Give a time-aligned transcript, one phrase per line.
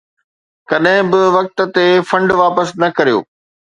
[0.69, 3.19] ڪڏهن به وقت تي فنڊ واپس نه ڪريو.